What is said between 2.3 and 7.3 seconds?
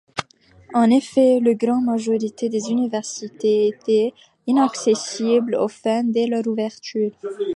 des universités étaient inaccessibles aux femmes dès leur ouverture.